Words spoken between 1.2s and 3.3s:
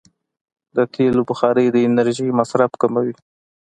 بخاري د انرژۍ مصرف کموي.